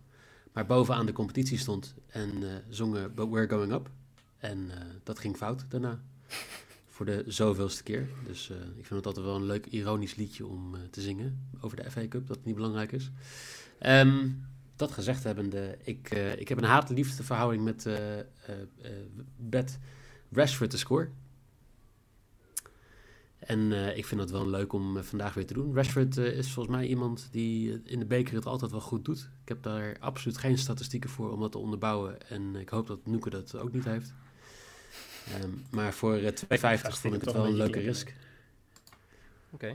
Maar 0.53 0.67
bovenaan 0.67 1.07
de 1.07 1.13
competitie 1.13 1.59
stond 1.59 1.95
en 2.07 2.31
eh, 2.43 2.55
zongen 2.69 3.15
But 3.15 3.29
We're 3.29 3.49
Going 3.49 3.73
Up. 3.73 3.91
En 4.39 4.71
eh, 4.71 4.77
dat 5.03 5.19
ging 5.19 5.37
fout 5.37 5.65
daarna. 5.71 6.03
Voor 6.95 7.07
de 7.07 7.25
zoveelste 7.27 7.83
keer. 7.83 8.09
Dus 8.27 8.51
eh, 8.51 8.57
ik 8.57 8.87
vind 8.87 8.89
het 8.89 9.07
altijd 9.07 9.27
wel 9.27 9.35
een 9.35 9.45
leuk 9.45 9.67
ironisch 9.67 10.15
liedje 10.15 10.47
om 10.47 10.75
eh, 10.75 10.81
te 10.91 11.01
zingen 11.01 11.49
over 11.61 11.77
de 11.77 11.91
FA 11.91 12.09
Cup, 12.09 12.27
dat 12.27 12.45
niet 12.45 12.55
belangrijk 12.55 12.93
is. 12.93 13.11
Ehm, 13.79 14.29
dat 14.77 14.93
gezegd 14.93 15.25
hebbende, 15.25 15.79
ik, 15.85 16.11
eh, 16.11 16.37
ik 16.37 16.49
heb 16.49 16.59
een 16.59 16.65
haat-liefde 16.65 17.23
verhouding 17.23 17.65
met 17.65 17.89
Bet 19.37 19.79
Rashford 20.33 20.71
te 20.71 20.79
score. 20.79 21.11
En 23.39 23.97
ik 23.97 24.07
vind 24.07 24.21
het 24.21 24.31
wel 24.31 24.49
leuk 24.49 24.73
om 24.73 25.03
vandaag 25.03 25.35
weer 25.35 25.47
te 25.47 25.55
doen. 25.55 25.75
Rashford 25.75 26.17
is 26.17 26.53
volgens 26.53 26.77
mij 26.77 26.87
iemand 26.87 27.29
die 27.31 27.83
in 27.85 27.99
de 27.99 28.07
beker 28.07 28.35
het 28.35 28.47
altijd 28.47 28.71
wel 28.71 28.81
goed 28.81 29.05
doet. 29.05 29.29
Ik 29.43 29.49
heb 29.49 29.63
daar 29.63 29.97
absoluut 30.01 30.39
geen 30.39 30.59
statistieken 30.59 31.11
voor 31.11 31.33
om 31.33 31.41
dat 31.41 31.53
te 31.53 31.59
onderbouwen. 31.59 32.29
En 32.29 32.57
ik 32.57 32.69
hoop 32.69 32.87
dat 32.87 33.07
Noeke 33.07 33.31
dat 33.31 33.57
ook 33.57 33.73
niet 33.73 33.85
heeft. 33.85 34.15
Ehm, 35.33 35.51
maar 35.71 35.93
voor 35.93 36.15
eh 36.15 36.29
2,50 36.33 36.99
vond 37.01 37.15
ik 37.15 37.21
het 37.21 37.33
wel 37.33 37.47
een 37.47 37.57
leuke 37.57 37.81
risk. 37.81 38.15
Oké. 39.51 39.75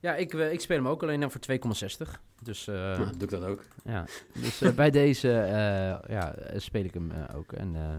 Ja, 0.00 0.14
ik, 0.14 0.34
eh, 0.34 0.52
ik 0.52 0.60
speel 0.60 0.76
hem 0.76 0.88
ook 0.88 1.02
alleen 1.02 1.20
dan 1.20 1.30
voor 1.30 1.40
2,60. 1.40 2.20
Dus, 2.42 2.66
eh, 2.68 2.74
Nou, 2.74 3.10
doe 3.10 3.22
ik 3.22 3.30
dat 3.30 3.44
ook. 3.44 3.62
ja. 3.84 4.04
dus 4.34 4.60
eh, 4.62 4.72
bij 4.72 4.90
deze 4.90 5.32
eh, 5.32 6.10
ja, 6.16 6.34
speel 6.56 6.84
ik 6.84 6.94
hem 6.94 7.10
eh, 7.10 7.36
ook. 7.36 7.52
En 7.52 7.76
eh, 7.76 7.96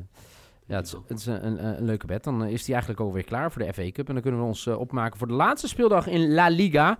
Ja, 0.65 0.75
het 0.75 0.85
is, 0.85 0.91
het 1.07 1.19
is 1.19 1.25
een, 1.25 1.65
een, 1.65 1.83
leuke 1.85 2.05
bed. 2.05 2.23
Dan 2.23 2.45
is 2.45 2.63
die 2.63 2.73
eigenlijk 2.73 3.03
alweer 3.03 3.23
klaar 3.23 3.51
voor 3.51 3.61
de 3.61 3.73
FA 3.73 3.91
Cup. 3.91 4.07
En 4.07 4.13
dan 4.13 4.23
kunnen 4.23 4.39
we 4.41 4.45
ons 4.45 4.67
opmaken 4.67 5.17
voor 5.17 5.27
de 5.27 5.33
laatste 5.33 5.67
speeldag 5.67 6.07
in 6.07 6.33
La 6.33 6.49
Liga. 6.49 6.97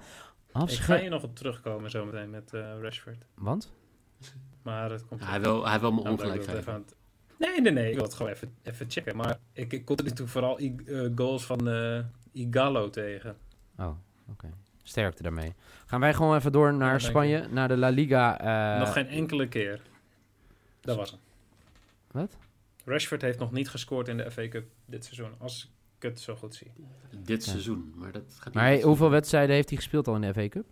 Ik 0.65 0.69
ga 0.69 0.97
hier 0.99 1.09
nog 1.09 1.23
op 1.23 1.35
terugkomen 1.35 1.89
zometeen 1.89 2.29
met 2.29 2.53
eh, 2.53 2.79
Rashford. 2.81 3.25
Want? 3.35 3.71
Maar 4.61 4.89
dat 4.89 5.05
komt... 5.05 5.25
Hij, 5.25 5.41
wil, 5.41 5.67
hij 5.67 5.79
wil 5.79 5.91
me 5.91 6.01
Nou, 6.01 6.09
ongelijk 6.09 6.45
het 6.45 6.55
geven. 6.55 6.85
Het- 7.41 7.49
Nee, 7.49 7.61
nee, 7.61 7.71
nee. 7.71 7.89
Ik 7.89 7.95
wil 7.95 8.03
het 8.03 8.13
gewoon 8.13 8.31
even, 8.31 8.53
even 8.63 8.85
checken. 8.91 9.15
Maar 9.15 9.37
ik, 9.53 9.73
ik 9.73 9.85
kom 9.85 9.95
er 9.97 10.03
natuurlijk 10.03 10.31
vooral 10.31 10.59
I- 10.59 10.75
eh, 10.87 11.09
goals 11.15 11.45
van 11.45 11.69
eh 11.69 11.99
Igalo 12.31 12.89
tegen. 12.89 13.37
Oh, 13.77 13.91
oké. 14.29 14.49
Sterkte 14.83 15.23
daarmee. 15.23 15.53
Gaan 15.85 15.99
wij 15.99 16.13
gewoon 16.13 16.35
even 16.35 16.51
door 16.51 16.73
naar 16.73 17.01
Spanje, 17.01 17.47
naar 17.51 17.67
de 17.67 17.77
La 17.77 17.89
Liga. 17.89 18.39
eh, 18.73 18.79
nog 18.79 18.93
geen 18.93 19.07
enkele 19.07 19.47
keer. 19.47 19.81
Dat 20.81 20.95
was 20.95 21.11
hem. 21.11 21.19
Wat? 22.11 22.37
Rashford 22.85 23.21
heeft 23.21 23.39
nog 23.39 23.51
niet 23.51 23.69
gescoord 23.69 24.07
in 24.07 24.17
de 24.17 24.31
FA 24.31 24.47
Cup 24.47 24.65
dit 24.85 25.03
seizoen. 25.05 25.31
Als 25.37 25.71
ik 25.97 26.03
het 26.03 26.19
zo 26.19 26.35
goed 26.35 26.55
zie. 26.55 26.71
Dit 27.23 27.45
Ja. 27.45 27.51
seizoen, 27.51 27.93
maar 27.95 28.11
dat 28.11 28.23
gaat 28.35 28.45
niet 28.45 28.53
Maar 28.53 28.79
hoeveel 28.81 29.09
wedstrijden 29.09 29.55
heeft 29.55 29.69
hij 29.69 29.77
gespeeld 29.77 30.07
al 30.07 30.15
in 30.15 30.21
de 30.21 30.33
FA 30.33 30.47
Cup? 30.47 30.65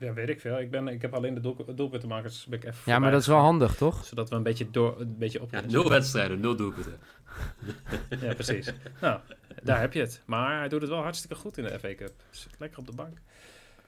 Ja, 0.00 0.12
weet 0.12 0.28
ik 0.28 0.40
veel. 0.40 0.58
Ik, 0.60 0.70
ben, 0.70 0.88
ik 0.88 1.02
heb 1.02 1.14
alleen 1.14 1.34
de 1.34 1.40
doel, 1.40 1.56
doelpuntenmakers 1.74 2.46
ben 2.46 2.58
ik 2.58 2.64
even 2.64 2.92
Ja, 2.92 2.98
maar 2.98 3.10
dat 3.10 3.20
is 3.20 3.26
wel 3.26 3.38
handig, 3.38 3.74
toch? 3.76 4.04
Zodat 4.04 4.28
we 4.30 4.36
een 4.36 4.42
beetje, 4.42 4.70
door, 4.70 5.00
een 5.00 5.18
beetje 5.18 5.40
op 5.42 5.50
Ja, 5.50 5.60
nul 5.60 5.88
wedstrijden, 5.88 6.40
nul 6.40 6.56
doelpunten. 6.56 6.98
Ja, 8.20 8.34
precies. 8.34 8.72
nou, 9.00 9.20
daar 9.62 9.80
heb 9.80 9.92
je 9.92 10.00
het. 10.00 10.22
Maar 10.24 10.58
hij 10.58 10.68
doet 10.68 10.80
het 10.80 10.90
wel 10.90 11.02
hartstikke 11.02 11.34
goed 11.34 11.58
in 11.58 11.64
de 11.64 11.78
FA 11.78 11.94
Cup. 11.94 12.12
Zit 12.30 12.54
lekker 12.58 12.78
op 12.78 12.86
de 12.86 12.94
bank. 12.94 13.18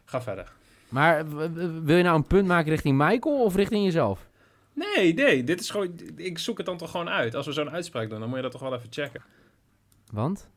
Ga 0.05 0.23
verder. 0.23 0.53
Maar 0.89 1.29
wil 1.85 1.97
je 1.97 2.03
nou 2.03 2.17
een 2.17 2.27
punt 2.27 2.47
maken 2.47 2.71
richting 2.71 2.99
Michael 2.99 3.45
of 3.45 3.55
richting 3.55 3.85
jezelf? 3.85 4.29
Nee, 4.73 5.15
nee. 5.15 5.45
Dit 5.45 5.61
is 5.61 5.71
gewoon... 5.71 6.01
Ik 6.17 6.39
zoek 6.39 6.57
het 6.57 6.67
dan 6.67 6.77
toch 6.77 6.91
gewoon 6.91 7.09
uit. 7.09 7.35
Als 7.35 7.47
we 7.47 7.53
zo'n 7.53 7.71
uitspraak 7.71 8.11
doen, 8.11 8.19
dan 8.21 8.29
moet 8.29 8.37
je 8.37 8.43
dat 8.43 8.53
toch 8.53 8.61
wel 8.61 8.75
even 8.75 8.89
checken. 8.93 9.23
Want? 10.13 10.49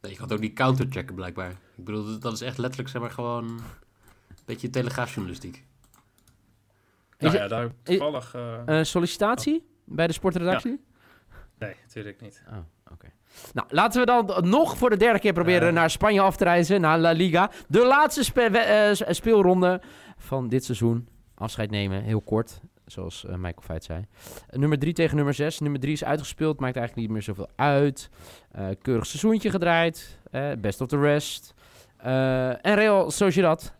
Nee, 0.00 0.10
je 0.10 0.16
kan 0.18 0.26
het 0.26 0.36
ook 0.36 0.42
niet 0.42 0.54
counterchecken 0.54 1.14
blijkbaar. 1.14 1.50
Ik 1.50 1.84
bedoel, 1.84 2.18
dat- 2.18 2.32
is 2.32 2.40
echt 2.40 2.58
letterlijk 2.58 2.90
zeg 2.90 3.00
maar 3.00 3.10
gewoon 3.10 3.60
beetje 4.46 4.70
telegraafjournalistiek. 4.70 5.64
Is 7.18 7.32
Nou 7.32 7.36
ja, 7.36 7.48
daar 7.48 7.70
toevallig... 7.82 8.34
eh, 8.34 8.58
Een 8.66 8.86
sollicitatie 8.86 9.66
bij 9.84 10.06
de 10.06 10.12
sportredactie? 10.12 10.84
nee, 11.58 11.74
natuurlijk 11.84 12.20
niet. 12.20 12.42
Oh, 12.48 12.56
oké. 12.92 13.06
Nou, 13.52 13.68
laten 13.70 14.00
we 14.00 14.06
dan 14.06 14.48
nog 14.50 14.76
voor 14.76 14.90
de 14.90 14.96
derde 14.96 15.18
keer 15.18 15.32
proberen 15.32 15.74
naar 15.74 15.90
Spanje 15.90 16.20
af 16.20 16.36
te 16.36 16.44
reizen, 16.44 16.80
naar 16.80 16.98
La 16.98 17.10
Liga. 17.12 17.50
De 17.68 17.86
laatste 17.86 18.24
spe- 18.24 18.40
eh, 18.58 19.10
speelronde 19.14 19.80
van 20.16 20.48
dit 20.48 20.64
seizoen. 20.64 21.08
Afscheid 21.34 21.70
nemen, 21.70 22.02
heel 22.02 22.20
kort, 22.20 22.60
zoals 22.86 23.24
eh, 23.24 23.34
Michael 23.34 23.62
Feit 23.62 23.84
zei. 23.84 24.04
Eh, 24.48 24.58
nummer 24.58 24.78
3 24.78 24.92
tegen 24.92 25.16
nummer 25.16 25.34
6. 25.34 25.58
Nummer 25.60 25.80
3 25.80 25.92
is 25.92 26.04
uitgespeeld, 26.04 26.60
maakt 26.60 26.76
eigenlijk 26.76 27.06
niet 27.06 27.14
meer 27.16 27.22
zoveel 27.26 27.48
uit. 27.56 28.10
Eh, 28.50 28.66
keurig 28.82 29.06
seizoentje 29.06 29.50
gedraaid, 29.50 30.18
eh, 30.30 30.50
best 30.58 30.80
of 30.80 30.88
the 30.88 30.98
rest. 31.00 31.54
Eh, 31.96 32.48
en 32.66 32.74
Real 32.74 33.10
Sociedad, 33.10 33.62
eh, 33.64 33.75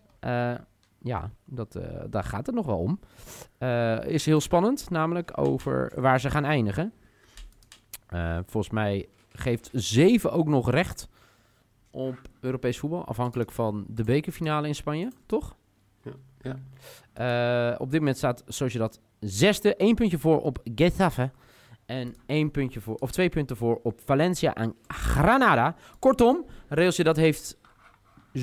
ja, 0.99 1.30
dat, 1.45 1.75
eh, 1.75 2.04
daar 2.11 2.25
gaat 2.25 2.47
het 2.47 2.54
nog 2.54 2.66
wel 2.66 2.78
om. 2.78 3.00
Eh, 3.59 4.04
is 4.04 4.26
heel 4.26 4.40
spannend, 4.40 4.90
namelijk 4.90 5.38
over 5.38 5.92
waar 5.95 6.21
ze 6.21 6.30
gaan 6.30 6.45
eindigen. 6.45 6.92
Eh, 8.06 8.38
volgens 8.47 8.73
mij 8.73 9.09
geeft 9.33 9.71
7 9.73 10.33
ook 10.33 10.49
nog 10.49 10.71
recht 10.71 11.09
op 11.90 12.18
Europees 12.40 12.78
voetbal. 12.78 13.06
Afhankelijk 13.06 13.52
van 13.52 13.85
de 13.88 14.04
bekerfinale 14.04 14.66
in 14.66 14.75
Spanje, 14.75 15.12
toch? 15.26 15.56
Ja. 16.40 16.56
Eh, 17.12 17.80
op 17.80 17.90
dit 17.90 17.99
moment 17.99 18.16
staat 18.16 18.45
Sociedad 18.47 19.00
zesde. 19.21 19.76
één 19.76 19.95
puntje 19.95 20.18
voor 20.18 20.40
op 20.40 20.59
Getafe. 20.75 21.30
En 21.87 22.14
één 22.26 22.50
puntje 22.50 22.80
voor, 22.80 22.95
of 22.95 23.11
twee 23.11 23.28
punten 23.28 23.56
voor 23.56 23.80
op 23.83 24.00
Valencia 24.04 24.54
en 24.54 24.75
Granada. 24.87 25.75
Kortom, 25.99 26.45
Real 26.68 26.90
Sociedad 26.90 27.16
heeft 27.16 27.59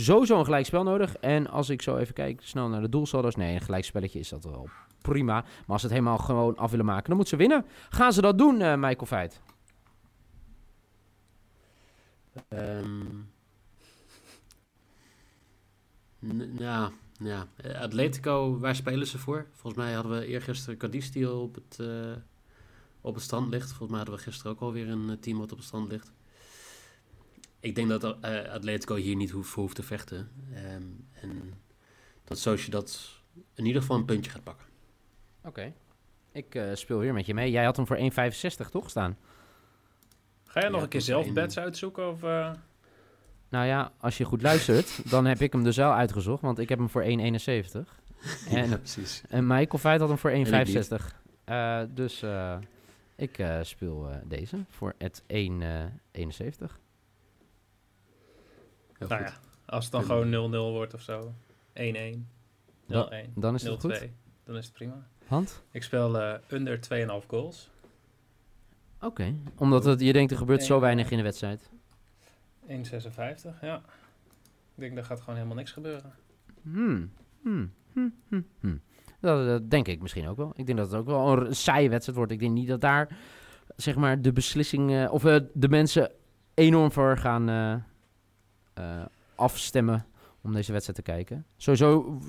sowieso 0.02 0.40
een 0.40 0.46
gelijkspel 0.46 0.84
nodig. 0.84 1.16
En 1.16 1.48
als 1.50 1.70
ik 1.70 1.82
zo 1.82 1.98
even 1.98 2.14
kijk, 2.14 2.42
snel 2.44 2.68
naar 2.70 2.82
de 2.82 2.90
doelsaldo's. 2.90 3.36
Nee, 3.36 3.56
een 3.56 3.62
gelijkspelletje 3.62 4.20
is 4.20 4.30
dat 4.30 4.44
wel 4.44 4.70
prima. 5.02 5.34
Maar 5.42 5.46
als 5.68 5.82
ze 5.82 5.88
het 5.88 5.96
helemaal 5.96 6.18
gewoon 6.18 6.58
af 6.58 6.72
willen 6.72 6.86
maken, 6.86 7.08
dan 7.08 7.16
moeten 7.16 7.38
ze 7.38 7.48
winnen. 7.48 7.66
Gaan 7.90 8.14
ze 8.14 8.22
dat 8.22 8.38
doen, 8.38 8.62
eh, 8.62 8.76
Michael 8.76 9.06
Feit? 9.06 9.42
Ehm 12.48 13.06
n- 16.26 16.56
ja, 16.58 16.92
ja. 17.20 17.48
Atletico, 17.80 18.58
waar 18.60 18.76
spelen 18.76 19.08
ze 19.08 19.18
voor? 19.18 19.46
Volgens 19.54 19.84
mij 19.84 19.94
hadden 19.94 20.20
we 20.20 20.26
eergisteren 20.26 20.78
Cadiz 20.78 21.10
die 21.10 21.32
op 21.32 21.56
het, 21.56 21.80
eh, 21.80 22.12
op 23.02 23.14
het 23.14 23.24
strand 23.24 23.50
ligt. 23.50 23.68
Volgens 23.68 23.90
mij 23.90 23.98
hadden 23.98 24.16
we 24.16 24.22
gisteren 24.22 24.52
ook 24.52 24.60
alweer 24.60 24.90
een 24.90 25.10
eh, 25.10 25.16
team 25.20 25.38
wat 25.38 25.52
op 25.52 25.58
het 25.58 25.68
strand 25.68 25.92
ligt. 25.92 26.12
Ik 27.64 27.76
denk 27.76 27.90
dat 27.90 28.04
eh, 28.22 28.52
Atletico 28.54 28.96
hier 28.96 29.16
niet 29.16 29.30
hoeft, 29.32 29.54
hoeft 29.54 29.76
te 29.76 29.84
vechten. 29.84 30.30
Ehm, 30.54 30.84
en 31.22 31.54
dat 32.24 32.40
Sociedad 32.40 33.10
in 33.54 33.66
ieder 33.66 33.82
geval 33.82 33.98
een 33.98 34.06
puntje 34.06 34.32
gaat 34.32 34.44
pakken. 34.44 34.66
Oké. 35.44 35.74
Ik 36.32 36.56
eh, 36.56 36.70
speel 36.74 36.98
weer 37.00 37.14
met 37.14 37.26
je 37.26 37.34
mee. 37.34 37.52
Jij 37.52 37.64
had 37.64 37.76
hem 37.76 37.88
voor 37.88 37.98
1,65 37.98 38.70
toch 38.72 38.90
staan? 38.90 39.18
Ga 40.44 40.60
jij 40.60 40.64
Ja, 40.64 40.70
nog 40.70 40.82
een 40.82 40.90
keer 40.90 41.00
dat 41.00 41.10
zelf 41.10 41.26
één- 41.26 41.34
bets 41.34 41.58
uitzoeken? 41.60 42.10
Of, 42.10 42.24
eh? 42.24 42.52
Nou 43.50 43.66
ja, 43.66 43.92
als 43.98 44.18
je 44.18 44.24
goed 44.26 44.42
luistert, 44.42 45.02
dan 45.12 45.26
heb 45.26 45.42
ik 45.42 45.52
hem 45.54 45.64
dus 45.64 45.78
wel 45.78 45.94
uitgezocht. 45.94 46.42
Want 46.42 46.60
ik 46.60 46.70
heb 46.70 46.78
hem 46.78 46.90
voor 46.90 47.04
1,71. 47.04 47.08
En, 48.50 48.70
ja, 48.70 48.78
precies. 48.78 49.22
en 49.30 49.48
Michael 49.48 49.78
Feit 49.80 50.00
had 50.00 50.10
hem 50.10 50.18
voor 50.18 50.32
ik 50.32 50.68
niet. 50.68 50.88
1,65. 50.90 50.96
Eh 51.44 51.82
dus 51.90 52.22
eh, 52.22 52.58
ik 53.16 53.38
eh, 53.38 53.60
speel 53.62 54.10
deze 54.26 54.66
voor 54.70 54.94
het 54.98 55.24
1,71. 55.34 56.82
Heel 59.08 59.18
Nou 59.18 59.30
goed. 59.32 59.34
ja, 59.34 59.74
als 59.74 59.84
het 59.84 59.94
dan 59.94 60.06
Kunnen 60.06 60.34
gewoon 60.34 60.52
0-0 60.52 60.72
wordt 60.72 60.94
of 60.94 61.02
zo. 61.02 61.34
1-1, 61.74 61.82
0-1, 62.88 63.34
Dan 63.36 63.56
is 63.56 63.64
het 63.64 63.78
0-2. 63.78 63.80
goed. 63.80 64.08
Dan 64.44 64.56
is 64.58 64.66
het 64.66 64.74
prima. 64.74 65.08
Want? 65.28 65.64
Ik 65.72 65.84
speel 65.84 66.20
eh, 66.20 66.40
under 66.50 66.80
2,5 67.22 67.26
goals. 67.28 67.70
Oké. 69.02 69.34
Omdat 69.58 69.86
het, 69.86 70.00
je 70.02 70.14
denkt 70.14 70.32
er 70.32 70.38
gebeurt 70.38 70.64
zo 70.64 70.80
weinig 70.80 71.12
in 71.12 71.18
de 71.18 71.24
wedstrijd. 71.24 71.70
1,56, 72.68 72.74
ja. 73.62 73.76
Ik 74.76 74.80
denk, 74.80 74.96
dat 74.96 75.06
gaat 75.06 75.20
gewoon 75.20 75.36
helemaal 75.36 75.58
niks 75.58 75.72
gebeuren. 75.72 76.14
Hmm. 76.62 77.12
Hmm. 77.42 77.74
Hmm. 77.94 78.14
Hmm. 78.28 78.46
Hmm. 78.60 78.82
Dat, 79.20 79.46
dat 79.48 79.70
denk 79.70 79.88
ik 79.88 80.02
misschien 80.02 80.28
ook 80.28 80.38
wel. 80.38 80.52
Ik 80.56 80.66
denk 80.66 80.78
dat 80.78 80.92
het 80.92 81.00
ook 81.00 81.06
wel 81.06 81.38
een 81.38 81.56
saaie 81.56 81.90
wedstrijd 81.90 82.18
wordt. 82.18 82.32
Ik 82.32 82.40
denk 82.40 82.52
niet 82.54 82.68
dat 82.68 82.82
daar, 82.82 83.18
zeg 83.76 83.96
maar, 83.96 84.22
de 84.22 84.32
beslissing... 84.34 84.92
eh, 84.92 85.14
of 85.14 85.26
eh, 85.26 85.40
de 85.54 85.70
mensen 85.70 86.12
enorm 86.54 86.92
voor 86.92 87.18
gaan 87.18 87.50
eh, 87.50 87.76
afstemmen 89.36 90.06
om 90.42 90.54
deze 90.54 90.72
wedstrijd 90.72 91.06
te 91.06 91.12
kijken. 91.12 91.46
Sowieso 91.58 92.20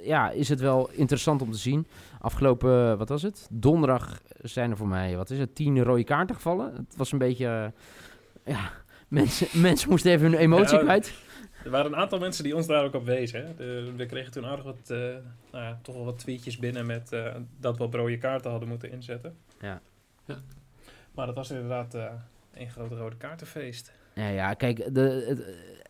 eh, 0.00 0.06
ja, 0.06 0.30
is 0.30 0.48
het 0.48 0.60
wel 0.60 0.90
interessant 0.90 1.42
om 1.42 1.50
te 1.50 1.58
zien. 1.58 1.86
Afgelopen, 2.20 2.90
eh, 2.90 2.98
wat 2.98 3.08
was 3.08 3.22
het? 3.22 3.48
Donderdag 3.50 4.20
zijn 4.42 4.70
er 4.70 4.76
voor 4.76 4.88
mij, 4.88 5.16
wat 5.16 5.30
is 5.30 5.38
het, 5.38 5.54
tien 5.54 5.82
rode 5.82 6.04
kaarten 6.04 6.34
gevallen. 6.34 6.74
Het 6.74 6.96
was 6.96 7.12
een 7.12 7.18
beetje... 7.18 7.72
eh, 8.44 8.54
ja, 8.54 8.70
mensen, 9.08 9.60
mensen 9.60 9.88
moesten 9.90 10.10
even 10.12 10.30
hun 10.30 10.40
emotie 10.40 10.76
Ja, 10.76 10.82
kwijt. 10.82 11.12
Er 11.64 11.70
waren 11.70 11.92
een 11.92 11.98
aantal 11.98 12.18
mensen 12.18 12.44
die 12.44 12.56
ons 12.56 12.66
daar 12.66 12.84
ook 12.84 12.94
op 12.94 13.04
wezen. 13.04 13.46
Hè. 13.46 13.54
De- 13.54 13.92
we 13.96 14.06
kregen 14.06 14.32
toen 14.32 14.46
aardig 14.46 14.64
wat, 14.64 14.90
eh, 14.90 14.96
nou 15.50 15.64
ja, 15.64 15.78
toch 15.82 15.94
wel 15.94 16.04
wat 16.04 16.18
tweetjes 16.18 16.58
binnen 16.58 16.86
met 16.86 17.12
eh, 17.12 17.34
dat 17.60 17.76
we 17.76 17.82
op 17.82 17.94
rode 17.94 18.18
kaarten 18.18 18.50
hadden 18.50 18.68
moeten 18.68 18.90
inzetten. 18.90 19.36
Ja. 19.60 19.80
Ja. 20.24 20.36
Maar 21.14 21.26
dat 21.26 21.34
was 21.34 21.50
inderdaad 21.50 21.94
eh 21.94 22.04
een 22.54 22.70
groot 22.70 22.92
rode 22.92 23.16
kaartenfeest. 23.16 23.92
Ja, 24.14 24.28
ja, 24.28 24.54
kijk, 24.54 24.94
de, 24.94 25.00
het, 25.28 25.40
eh, 25.40 25.46
de- 25.46 25.81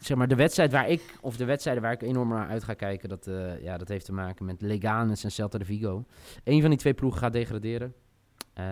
zeg 0.00 0.16
maar, 0.16 0.28
de 0.28 0.34
wedstrijd 0.34 0.72
waar 0.72 0.88
ik, 0.88 1.02
of 1.20 1.36
de 1.36 1.44
wedstrijden 1.44 1.82
waar 1.82 1.92
ik 1.92 2.02
enorm 2.02 2.28
naar 2.28 2.48
uit 2.48 2.64
ga 2.64 2.74
kijken, 2.74 3.08
dat, 3.08 3.26
eh, 3.26 3.62
ja, 3.62 3.78
dat 3.78 3.88
heeft 3.88 4.04
te 4.04 4.12
maken 4.12 4.44
met 4.44 4.62
Leganes 4.62 5.24
en 5.24 5.30
Celta 5.30 5.58
de 5.58 5.64
Vigo. 5.64 6.04
Eén 6.44 6.60
van 6.60 6.70
die 6.70 6.78
twee 6.78 6.94
ploegen 6.94 7.20
gaat 7.20 7.32
degraderen. 7.32 7.94
Eh 8.52 8.64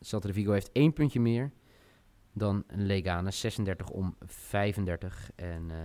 Celta 0.00 0.26
de 0.26 0.34
Vigo 0.34 0.52
heeft 0.52 0.72
één 0.72 0.92
puntje 0.92 1.20
meer 1.20 1.50
dan 2.32 2.64
Leganes, 2.66 3.40
36 3.40 3.88
om 3.88 4.16
35. 4.26 5.30
En 5.34 5.70
eh 5.70 5.76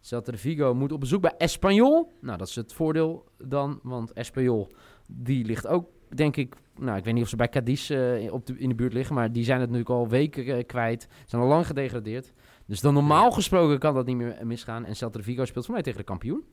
Celta 0.00 0.32
de 0.32 0.38
Vigo 0.38 0.74
moet 0.74 0.92
op 0.92 1.00
bezoek 1.00 1.20
bij 1.20 1.34
Espanyol. 1.38 2.12
Nou, 2.20 2.38
dat 2.38 2.48
is 2.48 2.54
het 2.54 2.72
voordeel 2.72 3.28
dan, 3.38 3.80
want 3.82 4.12
Espanyol, 4.12 4.72
die 5.06 5.44
ligt 5.44 5.66
ook, 5.66 5.88
denk 6.14 6.36
ik, 6.36 6.54
nou, 6.78 6.98
ik 6.98 7.04
weet 7.04 7.14
niet 7.14 7.22
of 7.22 7.28
ze 7.28 7.36
bij 7.36 7.48
Cadiz 7.48 7.90
op 8.30 8.46
de, 8.46 8.58
in 8.58 8.68
de 8.68 8.74
buurt 8.74 8.92
liggen, 8.92 9.14
maar 9.14 9.32
die 9.32 9.44
zijn 9.44 9.60
het 9.60 9.70
natuurlijk 9.70 9.98
al 9.98 10.08
weken 10.08 10.46
eh, 10.46 10.66
kwijt. 10.66 11.08
Zijn 11.26 11.42
al 11.42 11.48
lang 11.48 11.66
gedegradeerd. 11.66 12.32
Dus 12.66 12.80
dan 12.80 12.94
normaal 12.94 13.30
gesproken 13.30 13.78
kan 13.78 13.94
dat 13.94 14.06
niet 14.06 14.16
meer 14.16 14.46
misgaan. 14.46 14.84
En 14.84 14.96
Celta 14.96 15.22
Vigo 15.22 15.44
speelt 15.44 15.64
voor 15.64 15.74
mij 15.74 15.82
tegen 15.82 15.98
de 15.98 16.04
kampioen. 16.04 16.44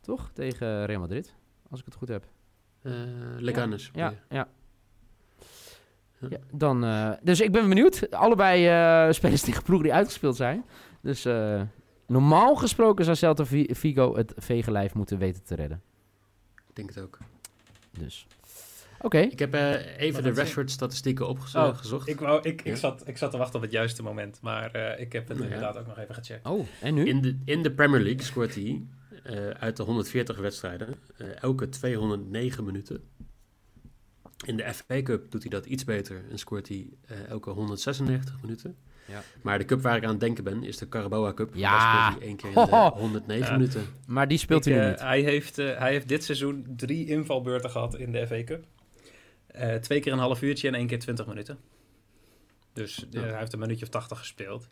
Toch? 0.00 0.30
Tegen 0.32 0.86
Real 0.86 1.00
Madrid. 1.00 1.34
Als 1.70 1.80
ik 1.80 1.86
het 1.86 1.94
goed 1.94 2.08
heb. 2.08 2.24
Eh 2.82 2.92
Leganes. 3.38 3.90
Ja, 3.94 4.14
ja. 4.28 4.48
Ja. 6.18 6.28
ja 6.30 6.38
dan, 6.52 6.84
eh, 6.84 7.10
dus 7.22 7.40
ik 7.40 7.52
ben 7.52 7.68
benieuwd. 7.68 8.10
Allebei 8.10 8.66
eh 8.66 9.12
spelers 9.12 9.42
tegen 9.42 9.62
ploegen 9.62 9.86
die 9.88 9.96
uitgespeeld 9.96 10.36
zijn. 10.36 10.64
Dus 11.00 11.24
normaal 12.06 12.54
gesproken 12.56 13.04
zou 13.04 13.16
Celta 13.16 13.44
Vi- 13.44 13.68
Vigo 13.74 14.16
het 14.16 14.32
vegenlijf 14.36 14.94
moeten 14.94 15.18
weten 15.18 15.42
te 15.42 15.54
redden. 15.54 15.82
Ik 16.68 16.74
denk 16.76 16.88
het 16.94 17.00
ook. 17.04 17.18
Dus. 17.98 18.26
Oké. 19.02 19.18
Ik 19.18 19.38
heb 19.38 19.54
eh, 19.54 19.98
even 19.98 20.22
Wat 20.24 20.34
de? 20.34 20.40
Rashford-statistieken 20.40 21.28
opgezocht. 21.28 21.92
Oh. 21.92 22.02
Ik, 22.04 22.20
wou, 22.20 22.42
ik, 22.48 22.62
ik, 22.62 22.76
zat, 22.76 23.02
ik 23.08 23.16
zat 23.18 23.30
te 23.30 23.36
wachten 23.36 23.56
op 23.56 23.62
het 23.62 23.72
juiste 23.72 24.02
moment, 24.02 24.38
maar 24.42 24.70
eh, 24.70 25.00
ik 25.00 25.12
heb 25.12 25.28
het 25.28 25.38
Ja. 25.38 25.44
inderdaad 25.44 25.76
ook 25.78 25.86
nog 25.86 25.98
even 25.98 26.14
gecheckt. 26.14 26.46
Oh, 26.48 26.66
en 26.80 26.94
nu? 26.94 27.04
In 27.06 27.20
de, 27.20 27.38
in 27.44 27.62
de 27.62 27.72
Premier 27.72 28.00
League 28.00 28.22
scoort 28.22 28.54
hij 28.54 28.82
eh, 29.22 29.48
uit 29.48 29.76
de 29.76 29.82
140 29.82 30.38
wedstrijden 30.38 30.94
eh, 31.16 31.26
elke 31.42 31.68
209 31.68 32.64
minuten. 32.64 33.00
In 34.46 34.56
de 34.56 34.74
FA 34.74 35.02
Cup 35.02 35.30
doet 35.30 35.42
hij 35.42 35.50
dat 35.50 35.66
iets 35.66 35.84
beter 35.84 36.22
en 36.30 36.38
scoort 36.38 36.68
hij 36.68 36.90
eh, 37.06 37.28
elke 37.28 37.50
196 37.50 38.34
minuten. 38.42 38.76
Ja. 39.06 39.22
Maar 39.42 39.58
de 39.58 39.64
cup 39.64 39.80
waar 39.82 39.96
ik 39.96 40.04
aan 40.04 40.10
het 40.10 40.20
denken 40.20 40.44
ben 40.44 40.62
is 40.62 40.76
de 40.76 40.88
Carabao 40.88 41.34
Cup. 41.34 41.54
Ja. 41.54 41.70
Daar 41.70 41.80
scoort 41.80 42.18
hij 42.18 42.28
één 42.28 42.36
keer 42.36 42.48
in 42.48 42.54
de 42.54 42.60
Hoho. 42.60 42.98
109 43.00 43.46
Ja. 43.46 43.52
minuten. 43.52 43.82
Maar 44.06 44.28
die 44.28 44.38
speelt 44.38 44.66
Ik, 44.66 44.72
hij 44.74 44.82
nu 44.84 44.90
niet. 44.90 45.00
Hij 45.00 45.20
heeft, 45.20 45.56
hij 45.56 45.90
heeft 45.92 46.08
dit 46.08 46.24
seizoen 46.24 46.66
drie 46.76 47.06
invalbeurten 47.06 47.70
gehad 47.70 47.96
in 47.98 48.12
de 48.12 48.26
FA 48.26 48.44
Cup. 48.44 48.64
Eh, 49.52 49.74
twee 49.74 50.00
keer 50.00 50.12
een 50.12 50.18
half 50.18 50.42
uurtje 50.42 50.68
en 50.68 50.74
één 50.74 50.86
keer 50.86 50.98
20 50.98 51.26
minuten. 51.26 51.58
Dus 52.72 53.04
eh, 53.04 53.12
Ja. 53.12 53.20
hij 53.28 53.38
heeft 53.38 53.52
een 53.52 53.58
minuutje 53.58 53.84
of 53.84 53.90
80 53.90 54.18
gespeeld. 54.18 54.68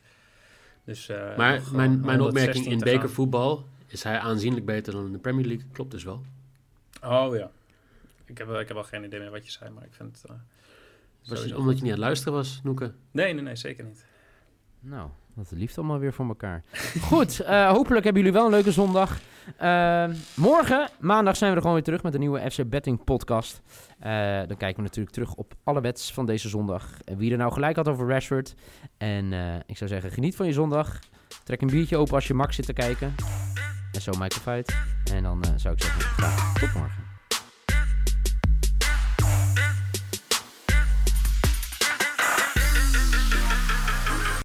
Dus, 0.85 1.09
eh, 1.09 1.37
Maar 1.37 1.63
mijn, 1.73 2.01
mijn 2.01 2.19
116 2.19 2.23
opmerking 2.23 2.67
in 2.67 2.79
bekervoetbal 2.79 3.67
is 3.87 4.03
hij 4.03 4.19
aanzienlijk 4.19 4.67
beter 4.67 4.93
dan 4.93 5.07
in 5.07 5.13
de 5.13 5.19
Premier 5.19 5.47
League. 5.47 5.67
Klopt 5.73 5.91
dus 5.91 6.05
wel. 6.05 6.23
Oh 7.05 7.37
ja. 7.37 7.51
Ik 8.25 8.39
heb, 8.39 8.47
wel- 8.47 8.61
ik 8.61 8.67
heb 8.69 8.77
wel 8.77 8.85
geen 8.87 9.05
idee 9.05 9.21
meer 9.21 9.31
wat 9.31 9.45
je 9.45 9.51
zei, 9.51 9.71
maar 9.71 9.85
ik 9.85 9.93
vind 9.93 10.23
het... 10.23 10.31
Was 10.31 11.39
sowieso 11.39 11.57
omdat 11.59 11.77
je 11.77 11.83
niet 11.83 11.93
aan 11.93 11.99
het 11.99 12.07
luisteren 12.07 12.33
was, 12.33 12.61
Noeke? 12.63 12.93
Nee, 13.11 13.33
nee, 13.33 13.43
nee, 13.43 13.57
zeker 13.57 13.85
niet. 13.85 14.05
Nou, 14.81 15.09
wat 15.35 15.51
liefst 15.51 15.79
allemaal 15.79 15.99
weer 15.99 16.13
voor 16.13 16.27
elkaar. 16.27 16.63
Goed, 17.11 17.41
eh, 17.41 17.71
hopelijk 17.71 18.05
hebben 18.05 18.23
jullie 18.23 18.39
wel 18.39 18.47
een 18.47 18.55
leuke 18.55 18.73
zondag. 18.73 19.21
Eh, 19.57 20.05
morgen, 20.37 20.89
maandag, 20.99 21.37
zijn 21.37 21.51
we 21.51 21.57
er 21.57 21.63
gewoon 21.63 21.77
weer 21.77 21.85
terug 21.85 22.03
met 22.03 22.15
een 22.15 22.21
nieuwe 22.21 22.51
FC 22.51 22.69
Betting 22.69 23.05
podcast. 23.05 23.63
Eh, 23.99 24.13
dan 24.47 24.57
kijken 24.57 24.77
we 24.77 24.83
natuurlijk 24.83 25.15
terug 25.15 25.35
op 25.35 25.55
alle 25.65 25.81
bets 25.81 26.13
van 26.13 26.27
deze 26.27 26.49
zondag. 26.49 26.97
Wie 27.17 27.33
er 27.33 27.39
nou 27.39 27.53
gelijk 27.53 27.77
had 27.77 27.89
over 27.89 28.09
Rashford. 28.09 28.55
En 28.97 29.33
eh, 29.33 29.55
ik 29.67 29.77
zou 29.77 29.91
zeggen, 29.91 30.11
geniet 30.11 30.37
van 30.37 30.47
je 30.47 30.53
zondag. 30.53 30.99
Trek 31.45 31.61
een 31.61 31.69
biertje 31.69 31.97
open 31.97 32.15
als 32.15 32.27
je 32.27 32.35
Max 32.35 32.57
zit 32.57 32.67
te 32.67 32.73
kijken. 32.73 33.15
En 33.93 34.01
zo 34.01 34.11
Michael 34.11 34.43
Feit. 34.43 34.77
En 35.13 35.23
dan 35.23 35.45
zou 35.57 35.75
ik 35.75 35.83
zeggen, 35.83 36.61
tot 36.61 36.75
morgen. 36.75 37.10